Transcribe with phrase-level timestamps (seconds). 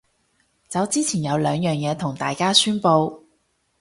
[0.67, 3.21] 走之前有兩樣嘢同大家宣佈